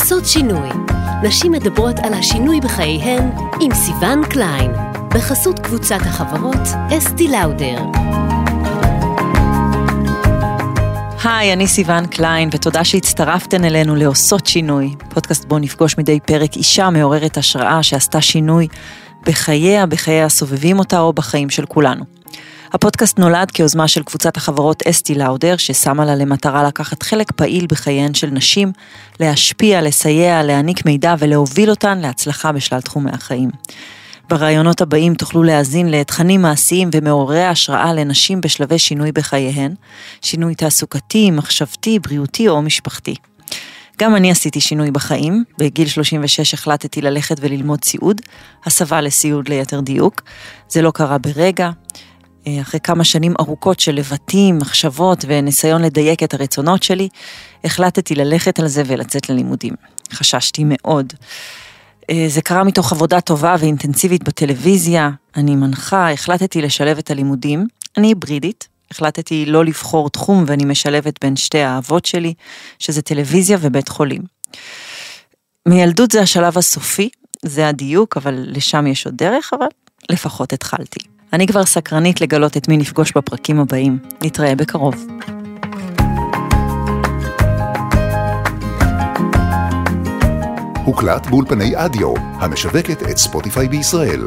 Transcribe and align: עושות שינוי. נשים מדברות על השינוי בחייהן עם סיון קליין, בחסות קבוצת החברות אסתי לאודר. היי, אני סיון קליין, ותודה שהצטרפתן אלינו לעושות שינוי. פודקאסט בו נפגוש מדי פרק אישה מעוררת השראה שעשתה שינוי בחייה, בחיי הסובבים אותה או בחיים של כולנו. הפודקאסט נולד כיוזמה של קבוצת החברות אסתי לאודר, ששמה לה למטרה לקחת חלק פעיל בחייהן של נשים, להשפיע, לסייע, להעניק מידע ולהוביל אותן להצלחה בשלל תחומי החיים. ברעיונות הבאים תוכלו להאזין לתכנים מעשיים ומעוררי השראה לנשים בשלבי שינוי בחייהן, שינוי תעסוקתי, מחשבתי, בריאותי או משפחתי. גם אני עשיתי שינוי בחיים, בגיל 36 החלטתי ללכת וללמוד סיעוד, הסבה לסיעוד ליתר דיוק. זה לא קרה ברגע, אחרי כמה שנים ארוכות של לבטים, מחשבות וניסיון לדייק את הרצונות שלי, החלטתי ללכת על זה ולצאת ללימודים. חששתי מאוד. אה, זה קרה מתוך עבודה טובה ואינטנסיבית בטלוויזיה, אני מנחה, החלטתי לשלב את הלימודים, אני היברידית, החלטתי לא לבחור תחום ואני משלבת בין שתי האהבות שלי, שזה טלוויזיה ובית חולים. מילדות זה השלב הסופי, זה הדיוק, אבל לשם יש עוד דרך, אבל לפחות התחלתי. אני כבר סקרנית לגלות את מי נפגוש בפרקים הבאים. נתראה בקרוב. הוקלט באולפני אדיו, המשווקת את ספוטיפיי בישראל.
עושות 0.00 0.26
שינוי. 0.26 0.68
נשים 1.22 1.52
מדברות 1.52 1.96
על 1.98 2.14
השינוי 2.14 2.60
בחייהן 2.60 3.30
עם 3.60 3.74
סיון 3.74 4.24
קליין, 4.30 4.72
בחסות 5.14 5.58
קבוצת 5.58 6.00
החברות 6.00 6.68
אסתי 6.98 7.28
לאודר. 7.28 7.78
היי, 11.24 11.52
אני 11.52 11.66
סיון 11.66 12.06
קליין, 12.06 12.48
ותודה 12.52 12.84
שהצטרפתן 12.84 13.64
אלינו 13.64 13.96
לעושות 13.96 14.46
שינוי. 14.46 14.94
פודקאסט 15.08 15.44
בו 15.44 15.58
נפגוש 15.58 15.98
מדי 15.98 16.20
פרק 16.20 16.56
אישה 16.56 16.90
מעוררת 16.90 17.36
השראה 17.36 17.82
שעשתה 17.82 18.20
שינוי 18.20 18.68
בחייה, 19.22 19.86
בחיי 19.86 20.22
הסובבים 20.22 20.78
אותה 20.78 21.00
או 21.00 21.12
בחיים 21.12 21.50
של 21.50 21.66
כולנו. 21.66 22.04
הפודקאסט 22.72 23.18
נולד 23.18 23.50
כיוזמה 23.50 23.88
של 23.88 24.02
קבוצת 24.02 24.36
החברות 24.36 24.82
אסתי 24.82 25.14
לאודר, 25.14 25.56
ששמה 25.56 26.04
לה 26.04 26.14
למטרה 26.14 26.64
לקחת 26.64 27.02
חלק 27.02 27.32
פעיל 27.32 27.66
בחייהן 27.68 28.14
של 28.14 28.26
נשים, 28.26 28.72
להשפיע, 29.20 29.82
לסייע, 29.82 30.42
להעניק 30.42 30.86
מידע 30.86 31.14
ולהוביל 31.18 31.70
אותן 31.70 31.98
להצלחה 31.98 32.52
בשלל 32.52 32.80
תחומי 32.80 33.10
החיים. 33.10 33.50
ברעיונות 34.28 34.80
הבאים 34.80 35.14
תוכלו 35.14 35.42
להאזין 35.42 35.90
לתכנים 35.90 36.42
מעשיים 36.42 36.90
ומעוררי 36.92 37.44
השראה 37.44 37.92
לנשים 37.92 38.40
בשלבי 38.40 38.78
שינוי 38.78 39.12
בחייהן, 39.12 39.74
שינוי 40.22 40.54
תעסוקתי, 40.54 41.30
מחשבתי, 41.30 41.98
בריאותי 41.98 42.48
או 42.48 42.62
משפחתי. 42.62 43.14
גם 43.98 44.16
אני 44.16 44.30
עשיתי 44.30 44.60
שינוי 44.60 44.90
בחיים, 44.90 45.44
בגיל 45.58 45.88
36 45.88 46.54
החלטתי 46.54 47.02
ללכת 47.02 47.36
וללמוד 47.40 47.84
סיעוד, 47.84 48.20
הסבה 48.64 49.00
לסיעוד 49.00 49.48
ליתר 49.48 49.80
דיוק. 49.80 50.22
זה 50.68 50.82
לא 50.82 50.90
קרה 50.90 51.18
ברגע, 51.18 51.70
אחרי 52.62 52.80
כמה 52.80 53.04
שנים 53.04 53.34
ארוכות 53.40 53.80
של 53.80 53.94
לבטים, 53.94 54.58
מחשבות 54.58 55.24
וניסיון 55.28 55.82
לדייק 55.82 56.22
את 56.22 56.34
הרצונות 56.34 56.82
שלי, 56.82 57.08
החלטתי 57.64 58.14
ללכת 58.14 58.58
על 58.58 58.68
זה 58.68 58.82
ולצאת 58.86 59.28
ללימודים. 59.28 59.74
חששתי 60.12 60.62
מאוד. 60.66 61.12
אה, 62.10 62.24
זה 62.28 62.42
קרה 62.42 62.64
מתוך 62.64 62.92
עבודה 62.92 63.20
טובה 63.20 63.56
ואינטנסיבית 63.60 64.24
בטלוויזיה, 64.24 65.10
אני 65.36 65.56
מנחה, 65.56 66.12
החלטתי 66.12 66.62
לשלב 66.62 66.98
את 66.98 67.10
הלימודים, 67.10 67.66
אני 67.96 68.06
היברידית, 68.06 68.68
החלטתי 68.90 69.46
לא 69.46 69.64
לבחור 69.64 70.10
תחום 70.10 70.44
ואני 70.46 70.64
משלבת 70.64 71.24
בין 71.24 71.36
שתי 71.36 71.58
האהבות 71.58 72.06
שלי, 72.06 72.34
שזה 72.78 73.02
טלוויזיה 73.02 73.58
ובית 73.60 73.88
חולים. 73.88 74.22
מילדות 75.68 76.10
זה 76.10 76.20
השלב 76.20 76.58
הסופי, 76.58 77.08
זה 77.42 77.68
הדיוק, 77.68 78.16
אבל 78.16 78.44
לשם 78.46 78.86
יש 78.86 79.06
עוד 79.06 79.14
דרך, 79.16 79.50
אבל 79.58 79.66
לפחות 80.10 80.52
התחלתי. 80.52 81.15
אני 81.32 81.46
כבר 81.46 81.64
סקרנית 81.64 82.20
לגלות 82.20 82.56
את 82.56 82.68
מי 82.68 82.76
נפגוש 82.76 83.12
בפרקים 83.16 83.60
הבאים. 83.60 83.98
נתראה 84.22 84.54
בקרוב. 84.54 85.06
הוקלט 90.84 91.26
באולפני 91.26 91.72
אדיו, 91.76 92.14
המשווקת 92.16 93.02
את 93.10 93.16
ספוטיפיי 93.16 93.68
בישראל. 93.68 94.20